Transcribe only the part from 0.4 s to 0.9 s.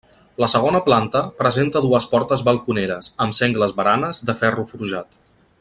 La segona